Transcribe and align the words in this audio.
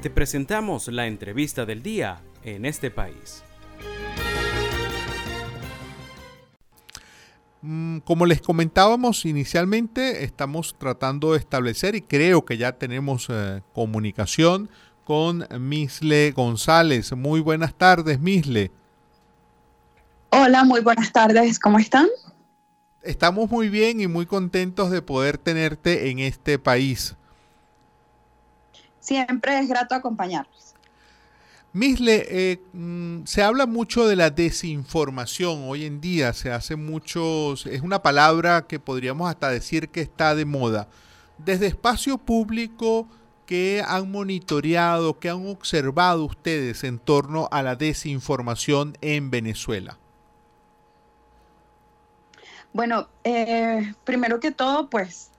Te 0.00 0.10
presentamos 0.10 0.86
la 0.86 1.08
entrevista 1.08 1.66
del 1.66 1.82
día 1.82 2.22
en 2.44 2.64
este 2.64 2.88
país. 2.88 3.42
Mm, 7.62 7.98
como 7.98 8.24
les 8.24 8.40
comentábamos 8.40 9.24
inicialmente, 9.24 10.22
estamos 10.22 10.76
tratando 10.78 11.32
de 11.32 11.38
establecer 11.38 11.96
y 11.96 12.02
creo 12.02 12.44
que 12.44 12.56
ya 12.56 12.78
tenemos 12.78 13.26
eh, 13.28 13.62
comunicación 13.74 14.70
con 15.02 15.44
Misle 15.58 16.30
González. 16.30 17.12
Muy 17.14 17.40
buenas 17.40 17.74
tardes, 17.74 18.20
Misle. 18.20 18.70
Hola, 20.30 20.62
muy 20.62 20.80
buenas 20.80 21.10
tardes. 21.10 21.58
¿Cómo 21.58 21.80
están? 21.80 22.06
Estamos 23.02 23.50
muy 23.50 23.68
bien 23.68 24.00
y 24.00 24.06
muy 24.06 24.26
contentos 24.26 24.92
de 24.92 25.02
poder 25.02 25.38
tenerte 25.38 26.10
en 26.10 26.20
este 26.20 26.60
país. 26.60 27.17
Siempre 29.08 29.58
es 29.58 29.66
grato 29.66 29.94
acompañarlos. 29.94 30.74
Misle, 31.72 32.26
eh, 32.28 32.60
mm, 32.74 33.24
se 33.24 33.42
habla 33.42 33.64
mucho 33.64 34.06
de 34.06 34.16
la 34.16 34.28
desinformación 34.28 35.64
hoy 35.66 35.86
en 35.86 36.02
día, 36.02 36.34
se 36.34 36.52
hace 36.52 36.76
mucho, 36.76 37.54
es 37.54 37.80
una 37.80 38.02
palabra 38.02 38.66
que 38.66 38.78
podríamos 38.78 39.30
hasta 39.30 39.48
decir 39.48 39.88
que 39.88 40.02
está 40.02 40.34
de 40.34 40.44
moda. 40.44 40.88
Desde 41.38 41.68
espacio 41.68 42.18
público, 42.18 43.08
¿qué 43.46 43.82
han 43.86 44.10
monitoreado, 44.10 45.18
qué 45.18 45.30
han 45.30 45.48
observado 45.48 46.26
ustedes 46.26 46.84
en 46.84 46.98
torno 46.98 47.48
a 47.50 47.62
la 47.62 47.76
desinformación 47.76 48.98
en 49.00 49.30
Venezuela? 49.30 49.96
Bueno, 52.74 53.08
eh, 53.24 53.94
primero 54.04 54.38
que 54.38 54.50
todo, 54.50 54.90
pues 54.90 55.30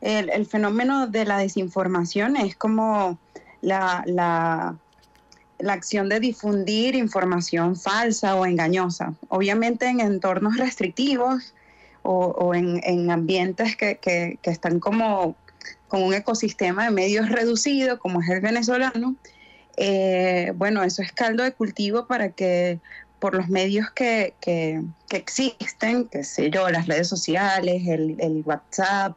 el, 0.00 0.46
fenómeno 0.46 1.06
de 1.06 1.24
la 1.24 1.38
desinformación 1.38 2.36
es 2.36 2.56
como 2.56 3.18
la, 3.60 4.02
la, 4.06 4.76
acción 5.68 6.08
de 6.08 6.20
difundir 6.20 6.94
información 6.94 7.76
falsa 7.76 8.36
o 8.36 8.46
engañosa. 8.46 9.14
Obviamente 9.28 9.86
en 9.86 10.00
entornos 10.00 10.56
restrictivos 10.58 11.54
o, 12.02 12.54
en, 12.54 13.10
ambientes 13.10 13.76
que, 13.76 14.38
están 14.42 14.78
como 14.78 15.34
con 15.88 16.02
un 16.02 16.14
ecosistema 16.14 16.84
de 16.84 16.90
medios 16.90 17.28
reducido, 17.28 17.98
como 17.98 18.20
es 18.20 18.28
el 18.28 18.40
venezolano, 18.40 19.16
eh, 19.76 20.52
bueno, 20.56 20.82
eso 20.82 21.02
es 21.02 21.12
caldo 21.12 21.42
de 21.42 21.52
cultivo 21.52 22.06
para 22.06 22.30
que 22.30 22.80
por 23.18 23.34
los 23.34 23.48
medios 23.48 23.90
que, 23.90 24.34
que, 24.40 24.82
existen, 25.10 26.06
que 26.06 26.22
sé 26.24 26.50
yo, 26.50 26.68
las 26.70 26.86
redes 26.86 27.08
sociales, 27.08 27.82
el, 27.86 28.42
WhatsApp 28.44 29.16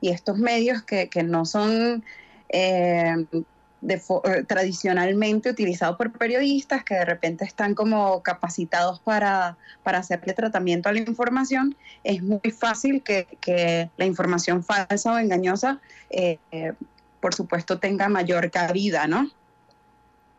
y 0.00 0.10
estos 0.10 0.38
medios 0.38 0.82
que, 0.82 1.08
no 1.24 1.44
son 1.44 2.04
eh, 2.48 3.26
eh, 3.88 4.44
tradicionalmente 4.46 5.50
utilizados 5.50 5.96
por 5.96 6.12
periodistas, 6.12 6.84
que 6.84 6.94
de 6.94 7.04
repente 7.04 7.44
están 7.44 7.74
como 7.74 8.22
capacitados 8.22 9.00
para, 9.00 9.56
para 9.82 9.98
hacerle 9.98 10.32
tratamiento 10.32 10.88
a 10.88 10.92
la 10.92 11.00
información, 11.00 11.76
es 12.04 12.22
muy 12.22 12.50
fácil 12.50 13.02
que, 13.02 13.90
la 13.96 14.04
información 14.04 14.64
falsa 14.64 15.12
o 15.12 15.18
engañosa, 15.18 15.80
eh, 16.10 16.38
por 17.20 17.34
supuesto, 17.34 17.78
tenga 17.78 18.08
mayor 18.08 18.50
cabida, 18.50 19.06
¿no? 19.06 19.30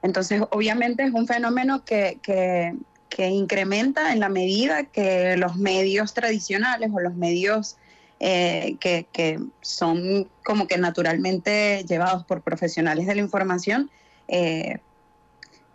Entonces, 0.02 0.42
obviamente 0.50 1.04
es 1.04 1.14
un 1.14 1.28
fenómeno 1.28 1.86
que, 1.86 2.18
que 2.24 3.28
incrementa 3.28 4.14
en 4.14 4.20
la 4.20 4.30
medida 4.30 4.86
que 4.86 5.38
los 5.38 5.58
medios 5.58 6.16
tradicionales 6.16 6.90
o 6.92 7.00
los 7.00 7.14
medios 7.14 7.78
eh, 8.24 8.78
que, 8.80 9.40
son 9.62 10.30
como 10.46 10.68
que 10.68 10.78
naturalmente 10.78 11.84
llevados 11.88 12.24
por 12.24 12.44
profesionales 12.44 13.08
de 13.08 13.16
la 13.16 13.22
información, 13.22 13.90
eh, 14.28 14.78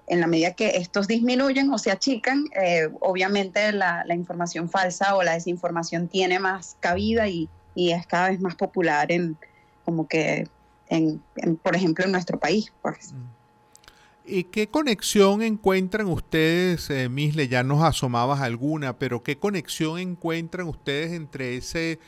en 0.06 0.20
la 0.20 0.28
medida 0.28 0.52
que 0.52 0.76
estos 0.76 1.08
disminuyen 1.08 1.72
o 1.72 1.78
se 1.78 1.90
achican, 1.90 2.44
eh, 2.54 2.88
obviamente 3.00 3.72
la, 3.72 4.04
información 4.14 4.70
falsa 4.70 5.16
o 5.16 5.24
la 5.24 5.32
desinformación 5.32 6.06
tiene 6.06 6.38
más 6.38 6.76
cabida 6.78 7.26
y, 7.28 7.48
es 7.74 8.06
cada 8.06 8.30
vez 8.30 8.40
más 8.40 8.54
popular 8.54 9.10
en 9.10 9.36
como 9.84 10.06
que, 10.06 10.48
en, 10.88 11.20
por 11.64 11.74
ejemplo, 11.74 12.04
en 12.04 12.12
nuestro 12.12 12.38
país. 12.38 12.72
Pues. 12.80 13.12
Mm. 13.12 13.36
¿Y 14.24 14.44
qué 14.44 14.68
conexión 14.68 15.42
encuentran 15.42 16.06
ustedes, 16.06 16.90
eh, 16.90 17.08
Misle? 17.08 17.48
Ya 17.48 17.64
nos 17.64 17.82
asomabas 17.82 18.40
alguna, 18.40 18.98
pero 18.98 19.24
¿qué 19.24 19.36
conexión 19.36 19.98
encuentran 19.98 20.68
ustedes 20.68 21.12
entre 21.12 21.56
ese, 21.56 21.98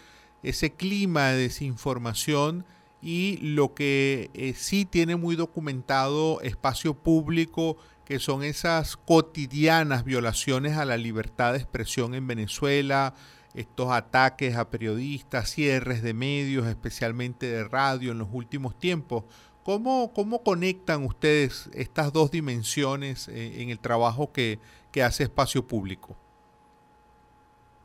ese 0.43 0.73
clima 0.73 1.29
de 1.29 1.39
desinformación 1.39 2.65
y 3.01 3.39
lo 3.39 3.75
que 3.75 4.31
eh, 4.35 4.55
sí 4.57 4.85
tiene 4.85 5.17
muy 5.17 5.37
documentado 5.37 6.41
espacio 6.41 6.95
público, 6.95 7.77
que 8.05 8.19
son 8.19 8.43
esas 8.43 8.97
cotidianas 8.97 10.05
violaciones 10.05 10.77
a 10.77 10.85
la 10.85 10.97
libertad 10.97 11.53
de 11.53 11.59
expresión 11.59 12.15
en 12.15 12.27
Venezuela, 12.27 13.15
estos 13.55 13.91
ataques 13.91 14.57
a 14.57 14.71
periodistas, 14.71 15.51
cierres 15.51 16.03
de 16.03 16.15
medios, 16.15 16.67
especialmente 16.67 17.47
de 17.47 17.65
radio 17.65 18.13
en 18.13 18.19
los 18.19 18.29
últimos 18.33 18.79
tiempos? 18.79 19.25
¿Cómo, 19.65 20.13
¿Cómo 20.15 20.43
conectan 20.43 21.05
ustedes 21.05 21.69
estas 21.75 22.13
dos 22.13 22.31
dimensiones 22.31 23.29
eh, 23.29 23.61
en 23.63 23.71
el 23.71 23.79
trabajo 23.79 24.33
que, 24.33 24.61
hace 25.05 25.23
Espacio 25.23 25.65
Público? 25.65 26.17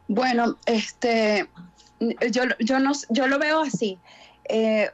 Bueno, 0.08 0.58
este, 0.66 1.48
yo, 2.00 2.44
yo, 2.60 2.80
no, 2.80 2.92
yo 3.10 3.28
lo 3.28 3.40
veo 3.40 3.62
así. 3.62 3.98
Eh, 4.46 4.90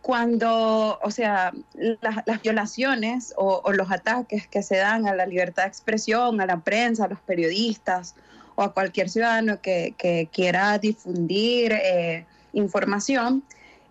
cuando, 0.00 0.98
o 1.02 1.10
sea, 1.10 1.52
las 1.74 2.42
violaciones 2.42 3.34
o, 3.36 3.72
los 3.72 3.90
ataques 3.90 4.46
que 4.46 4.62
se 4.62 4.76
dan 4.76 5.06
a 5.06 5.14
la 5.14 5.26
libertad 5.26 5.64
de 5.64 5.68
expresión, 5.68 6.40
a 6.40 6.46
la 6.46 6.60
prensa, 6.60 7.06
a 7.06 7.08
los 7.08 7.20
periodistas 7.20 8.14
o 8.54 8.62
a 8.62 8.72
cualquier 8.72 9.10
ciudadano 9.10 9.60
que, 9.60 9.94
quiera 10.32 10.78
difundir 10.78 11.72
eh, 11.72 12.26
información, 12.52 13.42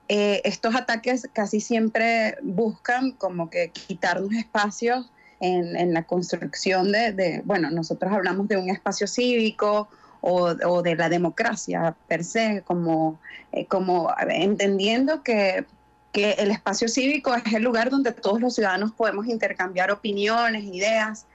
eh, 0.07 0.41
estos 0.43 0.75
ataques 0.75 1.27
casi 1.33 1.59
siempre 1.59 2.37
buscan 2.41 3.11
como 3.11 3.49
que 3.49 3.69
quitarnos 3.69 4.33
espacios 4.33 5.09
en, 5.39 5.93
la 5.93 6.03
construcción 6.03 6.91
de, 6.91 7.41
bueno, 7.45 7.71
nosotros 7.71 8.11
hablamos 8.13 8.47
de 8.47 8.57
un 8.57 8.69
espacio 8.69 9.07
cívico 9.07 9.89
o, 10.21 10.81
de 10.81 10.95
la 10.95 11.09
democracia 11.09 11.95
per 12.07 12.23
se, 12.23 12.61
como, 12.65 13.19
eh, 13.51 13.65
como 13.65 14.13
entendiendo 14.29 15.23
que, 15.23 15.65
el 16.13 16.51
espacio 16.51 16.89
cívico 16.89 17.33
es 17.33 17.53
el 17.53 17.63
lugar 17.63 17.89
donde 17.89 18.11
todos 18.11 18.41
los 18.41 18.55
ciudadanos 18.55 18.91
podemos 18.91 19.27
intercambiar 19.27 19.91
opiniones, 19.91 20.65
ideas. 20.65 21.25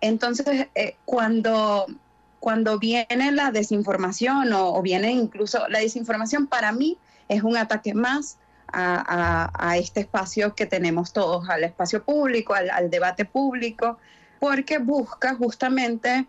Entonces, 0.00 0.66
eh, 0.74 0.96
cuando, 1.04 1.86
cuando 2.40 2.76
viene 2.80 3.30
la 3.30 3.52
desinformación 3.52 4.52
o, 4.52 4.82
viene 4.82 5.12
incluso 5.12 5.68
la 5.68 5.78
desinformación, 5.78 6.48
para 6.48 6.72
mí 6.72 6.98
es 7.28 7.44
un 7.44 7.56
ataque 7.56 7.94
más 7.94 8.36
a, 8.72 9.76
este 9.78 10.00
espacio 10.00 10.56
que 10.56 10.66
tenemos 10.66 11.12
todos, 11.12 11.48
al 11.48 11.62
espacio 11.62 12.02
público, 12.02 12.52
al, 12.52 12.90
debate 12.90 13.26
público, 13.26 13.98
porque 14.40 14.78
busca 14.78 15.36
justamente 15.36 16.26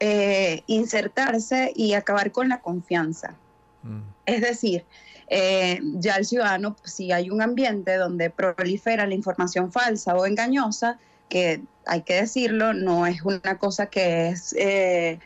eh, 0.00 0.62
insertarse 0.66 1.72
y 1.74 1.94
acabar 1.94 2.32
con 2.32 2.48
la 2.48 2.60
confianza. 2.60 3.34
Mm. 3.82 4.00
Es 4.26 4.40
decir, 4.40 4.84
eh, 5.28 5.80
ya 5.94 6.16
el 6.16 6.24
ciudadano, 6.24 6.76
si 6.84 7.12
hay 7.12 7.30
un 7.30 7.42
ambiente 7.42 7.96
donde 7.96 8.30
prolifera 8.30 9.06
la 9.06 9.14
información 9.14 9.72
falsa 9.72 10.14
o 10.14 10.26
engañosa, 10.26 10.98
que 11.28 11.62
hay 11.86 12.02
que 12.02 12.14
decirlo, 12.14 12.72
no 12.72 13.06
es 13.06 13.22
una 13.22 13.58
cosa 13.58 13.86
que 13.86 14.28
es... 14.28 14.54
Eh, 14.58 15.18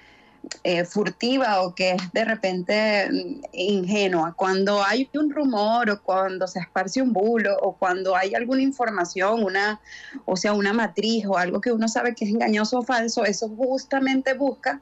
eh, 0.64 0.84
furtiva 0.84 1.62
o 1.62 1.74
que 1.74 1.92
es 1.92 2.12
de 2.12 2.24
repente 2.24 3.08
mm, 3.10 3.40
ingenua. 3.52 4.34
Cuando 4.34 4.82
hay 4.84 5.08
un 5.14 5.30
rumor 5.30 5.90
o 5.90 6.02
cuando 6.02 6.46
se 6.46 6.60
esparce 6.60 7.02
un 7.02 7.12
bulo 7.12 7.56
o 7.60 7.76
cuando 7.76 8.16
hay 8.16 8.34
alguna 8.34 8.62
información, 8.62 9.44
una, 9.44 9.80
o 10.24 10.36
sea, 10.36 10.52
una 10.52 10.72
matriz 10.72 11.26
o 11.26 11.38
algo 11.38 11.60
que 11.60 11.72
uno 11.72 11.88
sabe 11.88 12.14
que 12.14 12.24
es 12.24 12.30
engañoso 12.30 12.78
o 12.78 12.82
falso, 12.82 13.24
eso 13.24 13.48
justamente 13.48 14.34
busca 14.34 14.80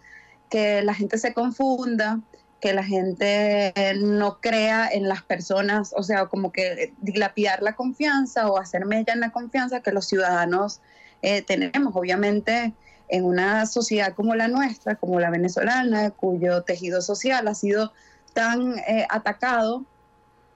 que 0.48 0.82
la 0.82 0.94
gente 0.94 1.18
se 1.18 1.32
confunda, 1.34 2.20
que 2.60 2.74
la 2.74 2.84
gente 2.84 3.72
no 4.00 4.40
crea 4.40 4.88
en 4.88 5.08
las 5.08 5.22
personas, 5.22 5.94
o 5.96 6.02
sea, 6.02 6.26
como 6.26 6.52
que 6.52 6.92
dilapidar 7.00 7.62
la 7.62 7.74
confianza 7.74 8.48
o 8.50 8.58
hacer 8.58 8.84
mella 8.86 9.14
en 9.14 9.20
la 9.20 9.30
confianza 9.30 9.80
que 9.80 9.92
los 9.92 10.06
ciudadanos 10.06 10.80
eh, 11.22 11.42
tenemos. 11.42 11.94
Obviamente, 11.96 12.74
en 13.10 13.24
una 13.24 13.66
sociedad 13.66 14.14
como 14.14 14.34
la 14.34 14.48
nuestra, 14.48 14.94
como 14.94 15.20
la 15.20 15.30
venezolana, 15.30 16.10
cuyo 16.10 16.62
tejido 16.62 17.02
social 17.02 17.48
ha 17.48 17.54
sido 17.54 17.92
tan 18.32 18.78
eh, 18.78 19.06
atacado 19.10 19.84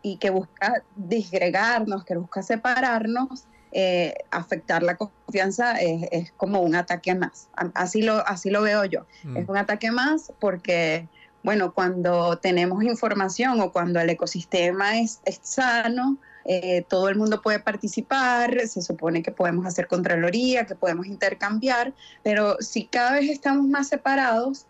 y 0.02 0.18
que 0.18 0.30
busca 0.30 0.82
disgregarnos, 0.96 2.04
que 2.04 2.16
busca 2.16 2.42
separarnos, 2.42 3.44
eh, 3.72 4.14
afectar 4.30 4.82
la 4.82 4.96
confianza 4.96 5.80
es, 5.80 6.30
como 6.36 6.60
un 6.60 6.76
ataque 6.76 7.14
más. 7.14 7.48
Así 7.74 8.02
lo, 8.02 8.24
así 8.26 8.50
lo 8.50 8.62
veo 8.62 8.84
yo. 8.84 9.06
Mm. 9.24 9.38
Es 9.38 9.48
un 9.48 9.56
ataque 9.56 9.90
más 9.90 10.32
porque, 10.38 11.08
bueno, 11.42 11.72
cuando 11.72 12.38
tenemos 12.38 12.84
información 12.84 13.60
o 13.60 13.72
cuando 13.72 13.98
el 13.98 14.10
ecosistema 14.10 15.00
es, 15.00 15.20
sano, 15.42 16.18
eh, 16.44 16.84
todo 16.88 17.08
el 17.08 17.16
mundo 17.16 17.40
puede 17.42 17.58
participar, 17.60 18.66
se 18.66 18.82
supone 18.82 19.22
que 19.22 19.30
podemos 19.30 19.66
hacer 19.66 19.86
contraloría, 19.86 20.66
que 20.66 20.74
podemos 20.74 21.06
intercambiar, 21.06 21.92
pero 22.22 22.56
si 22.60 22.84
cada 22.84 23.12
vez 23.12 23.30
estamos 23.30 23.66
más 23.66 23.88
separados, 23.88 24.66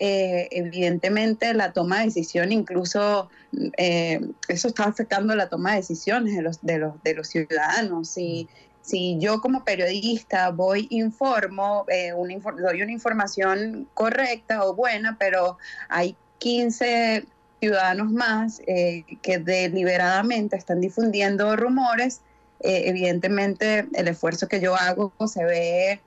eh, 0.00 0.48
evidentemente 0.50 1.54
la 1.54 1.72
toma 1.72 2.00
de 2.00 2.06
decisión, 2.06 2.52
incluso 2.52 3.30
eh, 3.78 4.20
eso 4.48 4.68
está 4.68 4.84
afectando 4.84 5.34
la 5.36 5.48
toma 5.48 5.70
de 5.70 5.76
decisiones 5.76 6.34
de 6.34 6.42
los, 6.42 6.60
de 6.62 6.78
los, 6.78 7.02
de 7.02 7.14
los 7.14 7.28
ciudadanos. 7.28 8.18
Y 8.18 8.48
si 8.82 9.18
yo 9.20 9.40
como 9.40 9.64
periodista 9.64 10.50
voy, 10.50 10.88
informo, 10.90 11.86
eh, 11.88 12.12
doy 12.12 12.82
una 12.82 12.92
información 12.92 13.88
correcta 13.94 14.64
o 14.64 14.74
buena, 14.74 15.16
pero 15.18 15.58
hay 15.88 16.16
15 16.38 17.24
ciudadanos 17.64 18.12
más 18.12 18.60
que 18.60 19.38
deliberadamente 19.38 20.56
están 20.56 20.80
difundiendo 20.80 21.56
rumores, 21.56 22.20
evidentemente 22.60 23.86
el 23.94 24.08
esfuerzo 24.08 24.48
que 24.48 24.60
yo 24.60 24.74
hago 24.74 25.12
se 25.26 25.44
ve 25.44 26.00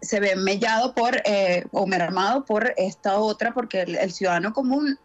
se 0.00 0.20
ve 0.20 0.36
mellado 0.36 0.94
por 0.94 1.22
eh, 1.24 1.66
o 1.72 1.86
mermado 1.86 2.44
por 2.44 2.74
esta 2.76 3.18
otra, 3.18 3.52
porque 3.52 3.82
el, 3.82 4.12
ciudadano 4.12 4.52
común 4.52 4.98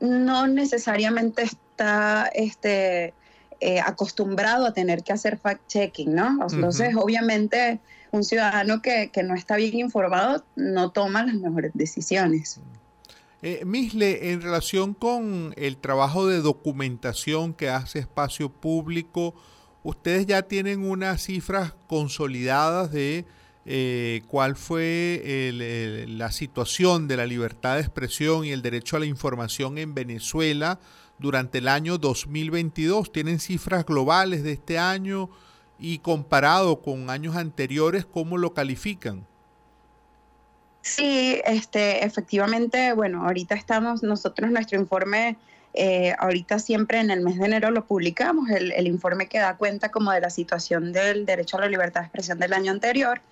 no 0.00 0.46
necesariamente 0.46 1.42
está 1.42 2.30
este, 2.34 3.14
eh, 3.60 3.80
acostumbrado 3.80 4.66
a 4.66 4.72
tener 4.72 5.02
que 5.02 5.12
hacer 5.12 5.38
fact-checking, 5.38 6.08
¿no? 6.08 6.46
Entonces, 6.50 6.94
obviamente, 6.96 7.80
un 8.10 8.24
ciudadano 8.24 8.82
que, 8.82 9.10
no 9.24 9.34
está 9.34 9.56
bien 9.56 9.78
informado 9.78 10.44
no 10.56 10.90
toma 10.90 11.24
las 11.24 11.34
mejores 11.34 11.72
decisiones. 11.74 12.60
Eh, 13.46 13.62
Misle, 13.66 14.32
en 14.32 14.40
relación 14.40 14.94
con 14.94 15.52
el 15.58 15.76
trabajo 15.76 16.26
de 16.26 16.40
documentación 16.40 17.52
que 17.52 17.68
hace 17.68 17.98
Espacio 17.98 18.48
Público, 18.48 19.34
ustedes 19.82 20.24
ya 20.24 20.40
tienen 20.44 20.82
unas 20.82 21.24
cifras 21.24 21.74
consolidadas 21.86 22.90
de 22.90 23.26
eh, 23.66 24.22
cuál 24.28 24.56
fue 24.56 25.52
la 26.08 26.32
situación 26.32 27.06
de 27.06 27.18
la 27.18 27.26
libertad 27.26 27.74
de 27.74 27.82
expresión 27.82 28.46
y 28.46 28.50
el 28.50 28.62
derecho 28.62 28.96
a 28.96 29.00
la 29.00 29.04
información 29.04 29.76
en 29.76 29.92
Venezuela 29.92 30.80
durante 31.18 31.58
el 31.58 31.68
año 31.68 31.98
2022. 31.98 33.12
¿Tienen 33.12 33.40
cifras 33.40 33.84
globales 33.84 34.42
de 34.42 34.52
este 34.52 34.78
año 34.78 35.28
y 35.78 35.98
comparado 35.98 36.80
con 36.80 37.10
años 37.10 37.36
anteriores, 37.36 38.06
cómo 38.06 38.38
lo 38.38 38.54
califican? 38.54 39.26
Sí, 40.84 41.40
este, 41.46 42.04
efectivamente, 42.04 42.92
bueno, 42.92 43.24
ahorita 43.24 43.54
estamos, 43.54 44.02
nosotros 44.02 44.50
nuestro 44.50 44.78
informe, 44.78 45.38
eh, 45.72 46.14
ahorita 46.18 46.58
siempre 46.58 47.00
en 47.00 47.10
el 47.10 47.22
mes 47.22 47.38
de 47.38 47.46
enero 47.46 47.70
lo 47.70 47.86
publicamos, 47.86 48.50
el, 48.50 48.86
informe 48.86 49.26
que 49.26 49.38
da 49.38 49.56
cuenta 49.56 49.90
como 49.90 50.12
de 50.12 50.20
la 50.20 50.28
situación 50.28 50.92
del 50.92 51.24
derecho 51.24 51.56
a 51.56 51.62
la 51.62 51.68
libertad 51.68 52.02
de 52.02 52.06
expresión 52.08 52.38
del 52.38 52.52
año 52.52 52.70
anterior. 52.70 53.22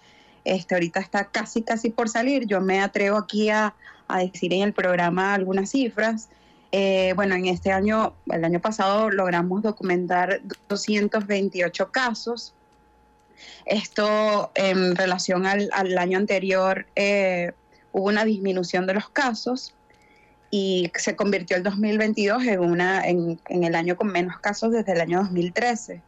Este, 0.45 0.75
ahorita 0.75 1.01
está 1.01 1.27
casi, 1.27 1.61
casi 1.61 1.91
por 1.91 2.09
salir. 2.09 2.47
Yo 2.47 2.63
me 2.63 2.81
atrevo 2.81 3.19
aquí 3.19 3.51
a, 3.51 3.75
decir 4.19 4.55
en 4.55 4.63
el 4.63 4.73
programa 4.73 5.35
algunas 5.35 5.71
cifras. 5.71 6.31
Eh, 6.73 7.13
bueno, 7.17 7.35
en 7.35 7.47
este 7.47 7.71
año, 7.71 8.15
el 8.31 8.47
año 8.47 8.61
pasado 8.61 9.11
logramos 9.11 9.63
documentar 9.63 10.41
228 10.71 11.91
casos. 11.93 12.55
Esto 13.67 14.51
en 14.55 14.97
relación 14.97 15.47
al, 15.47 15.71
año 15.99 16.19
anterior 16.19 16.87
eh, 16.97 17.53
hubo 17.93 18.09
una 18.09 18.25
disminución 18.25 18.87
de 18.87 18.95
los 18.95 19.09
casos 19.09 19.75
y 20.51 20.91
se 20.95 21.17
convirtió 21.17 21.57
el 21.57 21.63
2022 21.63 22.45
en, 22.45 22.61
una, 22.61 23.07
en, 23.07 23.41
en, 23.49 23.65
el 23.65 23.75
año 23.75 23.97
con 23.97 24.09
menos 24.09 24.39
casos 24.41 24.73
desde 24.73 24.93
el 24.93 25.01
año 25.01 25.21
2013. 25.21 26.03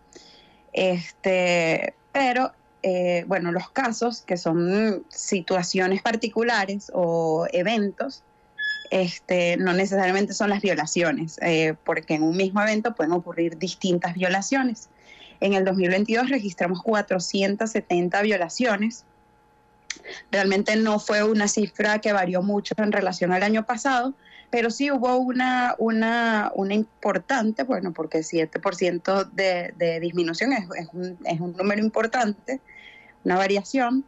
Este, 0.73 1.95
pero 2.13 2.53
eh, 2.87 3.25
bueno, 3.27 3.51
los 3.51 3.71
casos, 3.71 4.21
que 4.21 4.37
son 4.37 5.07
situaciones 5.09 6.03
particulares 6.03 6.93
o 6.93 7.47
eventos, 7.51 8.23
este, 8.91 9.57
no 9.57 9.73
necesariamente 9.73 10.35
son 10.35 10.51
las 10.51 10.61
violaciones, 10.61 11.39
eh, 11.41 11.75
porque 11.85 12.15
en 12.15 12.23
un 12.23 12.37
mismo 12.37 12.61
evento 12.61 12.95
pueden 12.95 13.13
ocurrir 13.13 13.57
distintas 13.57 14.13
violaciones. 14.13 14.91
En 15.41 15.53
el 15.55 15.65
2022 15.65 16.29
registramos 16.31 16.83
470 16.83 18.23
violaciones. 18.23 19.05
Realmente 20.31 20.77
no 20.77 20.99
fue 20.99 21.23
una 21.23 21.49
cifra 21.49 22.01
que 22.01 22.13
varió 22.13 22.43
mucho 22.43 22.75
en 22.79 22.93
relación 22.93 23.33
al 23.33 23.43
año 23.43 23.65
pasado, 23.65 24.15
pero 24.51 24.71
sí 24.71 24.91
hubo 24.91 25.17
una, 25.17 25.75
una, 25.79 26.53
una 26.55 26.75
importante, 26.75 27.65
bueno, 27.65 27.93
porque 27.93 28.19
7% 28.19 29.31
de, 29.33 29.75
de 29.77 30.01
disminución 30.01 30.53
es, 30.53 30.67
un, 30.93 31.19
es 31.25 31.41
un 31.41 31.57
número 31.57 31.81
importante, 31.83 32.61
una 33.25 33.37
variación, 33.37 34.05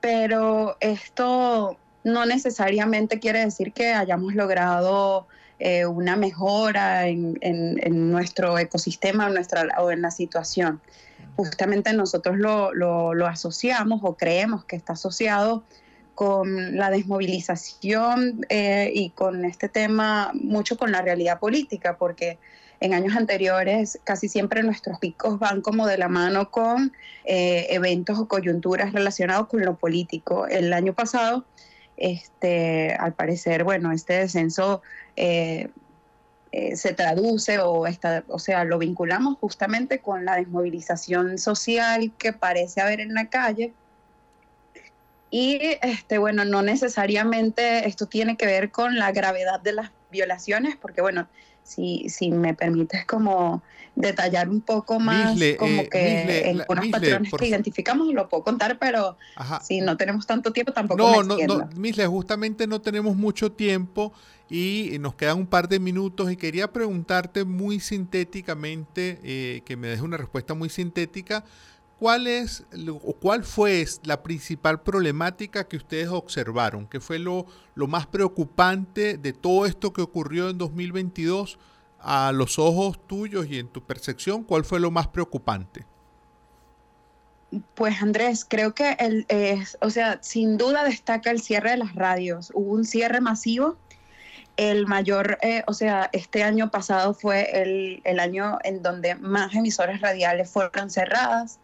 pero 0.00 0.76
esto 0.80 1.78
no 2.02 2.26
necesariamente 2.26 3.18
quiere 3.18 3.44
decir 3.44 3.72
que 3.72 3.94
hayamos 3.94 4.34
logrado 4.34 5.26
eh, 5.66 5.86
una 5.86 6.14
mejora 6.14 7.06
en, 7.08 7.38
nuestro 8.10 8.58
ecosistema 8.58 9.30
nuestra, 9.30 9.66
o 9.78 9.90
en 9.90 10.02
la 10.02 10.10
situación. 10.10 10.82
Justamente 11.36 11.94
nosotros 11.94 12.36
lo, 12.36 13.26
asociamos 13.26 14.00
o 14.02 14.14
creemos 14.14 14.66
que 14.66 14.76
está 14.76 14.92
asociado 14.92 15.62
con 16.14 16.76
la 16.76 16.90
desmovilización 16.90 18.44
eh, 18.50 18.92
y 18.94 19.08
con 19.10 19.46
este 19.46 19.70
tema 19.70 20.32
mucho 20.34 20.76
con 20.76 20.92
la 20.92 21.00
realidad 21.00 21.38
política, 21.38 21.96
porque 21.96 22.38
en 22.80 22.92
años 22.92 23.16
anteriores 23.16 23.98
casi 24.04 24.28
siempre 24.28 24.62
nuestros 24.62 24.98
picos 24.98 25.38
van 25.38 25.62
como 25.62 25.86
de 25.86 25.96
la 25.96 26.08
mano 26.08 26.50
con 26.50 26.92
eh, 27.24 27.68
eventos 27.70 28.18
o 28.18 28.28
coyunturas 28.28 28.92
relacionados 28.92 29.46
con 29.46 29.64
lo 29.64 29.76
político. 29.76 30.46
El 30.46 30.74
año 30.74 30.92
pasado, 30.92 31.46
este, 31.96 32.94
al 32.94 33.12
parecer, 33.14 33.64
bueno, 33.64 33.92
este 33.92 34.14
descenso 34.14 34.82
eh, 35.16 35.68
eh, 36.52 36.76
se 36.76 36.92
traduce 36.92 37.58
o, 37.58 37.86
está, 37.86 38.24
o 38.28 38.38
sea, 38.38 38.64
lo 38.64 38.78
vinculamos 38.78 39.38
justamente 39.40 39.98
con 39.98 40.24
la 40.24 40.36
desmovilización 40.36 41.38
social 41.38 42.12
que 42.16 42.32
parece 42.32 42.80
haber 42.80 43.00
en 43.00 43.14
la 43.14 43.28
calle. 43.28 43.72
Y 45.30 45.58
este, 45.82 46.18
bueno, 46.18 46.44
no 46.44 46.62
necesariamente 46.62 47.88
esto 47.88 48.06
tiene 48.06 48.36
que 48.36 48.46
ver 48.46 48.70
con 48.70 48.98
la 48.98 49.10
gravedad 49.10 49.60
de 49.60 49.72
las 49.72 49.90
violaciones, 50.12 50.76
porque 50.76 51.00
bueno, 51.00 51.26
si, 51.64 52.08
si 52.08 52.30
me 52.30 52.54
permites 52.54 53.04
como 53.06 53.62
detallar 53.96 54.48
un 54.48 54.60
poco 54.60 54.98
más 54.98 55.38
como 55.58 55.82
eh, 55.82 55.88
que 55.90 56.50
en 56.50 56.62
unos 56.68 56.88
patrones 56.88 57.32
que 57.32 57.46
identificamos 57.46 58.12
lo 58.12 58.28
puedo 58.28 58.42
contar, 58.42 58.78
pero 58.78 59.16
si 59.62 59.80
no 59.80 59.96
tenemos 59.96 60.26
tanto 60.26 60.52
tiempo 60.52 60.72
tampoco 60.72 61.22
no, 61.22 61.36
me 61.36 61.46
no, 61.46 61.58
no, 61.58 61.66
Misle, 61.76 62.06
justamente 62.06 62.66
no 62.66 62.80
tenemos 62.80 63.16
mucho 63.16 63.52
tiempo 63.52 64.12
y 64.50 64.96
nos 65.00 65.14
quedan 65.14 65.38
un 65.38 65.46
par 65.46 65.68
de 65.68 65.78
minutos 65.78 66.30
y 66.30 66.36
quería 66.36 66.72
preguntarte 66.72 67.44
muy 67.44 67.80
sintéticamente, 67.80 69.20
eh, 69.22 69.62
que 69.64 69.76
me 69.76 69.88
des 69.88 70.00
una 70.00 70.16
respuesta 70.16 70.54
muy 70.54 70.68
sintética, 70.68 71.44
¿Cuál 72.04 72.26
es 72.26 72.66
o 73.02 73.14
cuál 73.14 73.44
fue 73.44 73.82
la 74.02 74.22
principal 74.22 74.82
problemática 74.82 75.66
que 75.66 75.78
ustedes 75.78 76.08
observaron? 76.08 76.86
¿Qué 76.86 77.00
fue 77.00 77.18
lo, 77.18 77.46
lo 77.74 77.86
más 77.86 78.06
preocupante 78.06 79.16
de 79.16 79.32
todo 79.32 79.64
esto 79.64 79.94
que 79.94 80.02
ocurrió 80.02 80.50
en 80.50 80.58
2022 80.58 81.58
a 82.00 82.30
los 82.32 82.58
ojos 82.58 83.00
tuyos 83.06 83.46
y 83.48 83.58
en 83.58 83.68
tu 83.68 83.82
percepción? 83.82 84.44
¿Cuál 84.44 84.66
fue 84.66 84.80
lo 84.80 84.90
más 84.90 85.08
preocupante? 85.08 85.86
Pues 87.74 88.02
Andrés, 88.02 88.44
creo 88.46 88.74
que 88.74 88.98
el, 89.00 89.26
o 89.80 89.88
sea, 89.88 90.18
sin 90.22 90.58
duda 90.58 90.84
destaca 90.84 91.30
el 91.30 91.40
cierre 91.40 91.70
de 91.70 91.78
las 91.78 91.94
radios. 91.94 92.52
Hubo 92.52 92.70
un 92.72 92.84
cierre 92.84 93.22
masivo. 93.22 93.78
El 94.58 94.86
mayor, 94.86 95.38
eh, 95.40 95.62
o 95.66 95.72
sea, 95.72 96.10
este 96.12 96.42
año 96.42 96.70
pasado 96.70 97.14
fue 97.14 97.62
el, 97.62 98.02
el 98.04 98.20
año 98.20 98.58
en 98.62 98.82
donde 98.82 99.14
más 99.14 99.54
emisoras 99.54 100.02
radiales 100.02 100.50
fueron 100.50 100.90
cerradas 100.90 101.60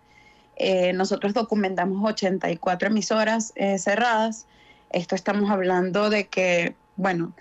eh, 0.62 0.92
nosotros 0.92 1.32
documentamos 1.32 2.06
84 2.06 2.88
emisoras 2.88 3.54
eh, 3.54 3.78
cerradas. 3.78 4.44
Esto 4.90 5.14
estamos 5.14 5.50
hablando 5.50 6.10
de 6.10 6.26
que, 6.26 6.74
bueno, 6.96 7.32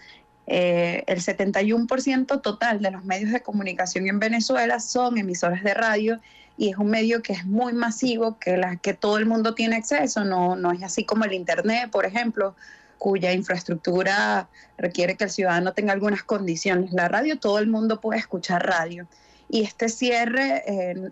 eh, 0.48 1.04
el 1.06 1.20
71% 1.20 2.42
total 2.42 2.82
de 2.82 2.92
los 2.92 3.04
medios 3.04 3.32
de 3.32 3.42
comunicación 3.42 4.08
en 4.08 4.20
Venezuela 4.20 4.80
son 4.80 5.18
emisoras 5.18 5.64
de 5.64 5.74
radio 5.74 6.22
y 6.58 6.70
es 6.70 6.78
un 6.78 6.90
medio 6.90 7.22
que 7.22 7.34
es 7.34 7.46
muy 7.46 7.74
masivo, 7.74 8.40
que, 8.40 8.56
la, 8.56 8.78
que 8.78 8.94
todo 8.94 9.18
el 9.18 9.26
mundo 9.26 9.54
tiene 9.54 9.76
acceso, 9.76 10.24
no, 10.24 10.56
no 10.56 10.72
es 10.72 10.82
así 10.82 11.04
como 11.04 11.26
el 11.26 11.34
Internet, 11.34 11.92
por 11.92 12.06
ejemplo, 12.06 12.56
cuya 12.98 13.34
infraestructura 13.34 14.48
requiere 14.78 15.18
que 15.18 15.26
el 15.26 15.30
ciudadano 15.30 15.74
tenga 15.74 15.92
algunas 15.92 16.24
condiciones. 16.24 16.94
La 16.94 17.10
radio, 17.10 17.38
todo 17.38 17.60
el 17.60 17.68
mundo 17.68 18.00
puede 18.00 18.22
escuchar 18.22 18.66
radio. 18.66 19.08
Y 19.50 19.64
este 19.64 19.90
cierre 19.90 20.64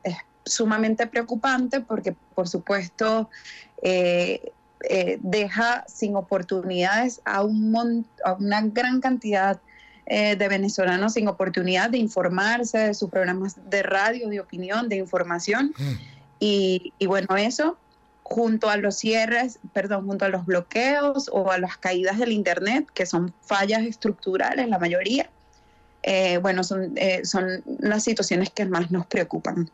es 0.03 0.17
sumamente 0.47 1.07
preocupante 1.07 1.81
porque, 1.81 2.15
por 2.35 2.47
supuesto, 2.47 3.29
eh, 3.81 4.51
eh, 4.89 5.17
deja 5.21 5.85
sin 5.87 6.15
oportunidades 6.15 7.21
a, 7.25 7.43
un 7.43 8.05
a 8.23 8.33
una 8.33 8.61
gran 8.61 9.01
cantidad 9.01 9.59
eh, 10.05 10.35
de 10.35 10.47
venezolanos 10.47 11.13
sin 11.13 11.27
oportunidad 11.27 11.89
de 11.89 11.97
informarse 11.97 12.77
de 12.77 12.93
sus 12.93 13.09
programas 13.09 13.55
de 13.69 13.83
radio, 13.83 14.29
de 14.29 14.39
opinión, 14.39 14.87
de 14.87 14.97
información. 14.97 15.73
Mm. 15.77 15.93
Y, 16.39 16.93
y, 16.99 17.07
bueno, 17.07 17.35
eso 17.35 17.77
junto 18.23 18.69
a 18.69 18.77
los 18.77 18.97
cierres, 18.97 19.57
perdón, 19.73 20.05
junto 20.05 20.25
a 20.25 20.29
los 20.29 20.45
bloqueos 20.45 21.29
o 21.31 21.49
a 21.49 21.57
las 21.57 21.77
caídas 21.77 22.19
del 22.19 22.33
Internet, 22.33 22.85
que 22.93 23.05
son 23.05 23.33
fallas 23.41 23.83
estructurales, 23.83 24.67
la 24.67 24.77
mayoría, 24.77 25.29
eh, 26.03 26.37
bueno, 26.37 26.63
son, 26.63 26.93
eh, 26.95 27.25
son 27.25 27.63
las 27.79 28.03
situaciones 28.03 28.49
que 28.49 28.65
más 28.65 28.91
nos 28.91 29.05
preocupan. 29.07 29.69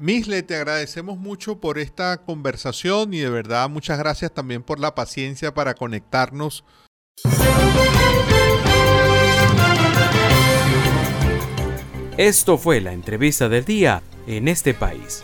Misle, 0.00 0.42
te 0.42 0.56
agradecemos 0.56 1.18
mucho 1.18 1.60
por 1.60 1.78
esta 1.78 2.16
conversación 2.24 3.12
y 3.12 3.18
de 3.18 3.28
verdad 3.28 3.68
muchas 3.68 3.98
gracias 3.98 4.32
también 4.32 4.62
por 4.62 4.80
la 4.80 4.94
paciencia 4.94 5.52
para 5.52 5.74
conectarnos. 5.74 6.64
Esto 12.16 12.56
fue 12.56 12.80
la 12.80 12.94
entrevista 12.94 13.50
del 13.50 13.66
día 13.66 14.02
en 14.26 14.48
este 14.48 14.72
país. 14.72 15.22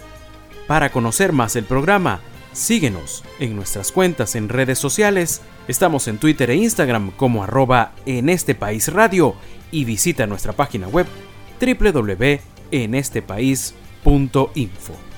Para 0.67 0.93
conocer 0.93 1.33
más 1.33 1.57
el 1.57 1.65
programa, 1.65 2.21
síguenos 2.53 3.25
en 3.41 3.57
nuestras 3.57 3.91
cuentas 3.93 4.35
en 4.35 4.51
redes 4.51 4.79
sociales. 4.79 5.41
Estamos 5.69 6.07
en 6.07 6.19
Twitter 6.19 6.51
e 6.51 6.57
Instagram 6.57 7.13
como 7.13 7.43
arroba 7.43 7.95
en 8.05 8.29
este 8.29 8.55
país 8.55 8.93
radio 8.93 9.37
y 9.71 9.87
visita 9.87 10.27
nuestra 10.27 10.53
página 10.53 10.87
web 10.87 11.07
www.enestepais.info. 14.07 15.16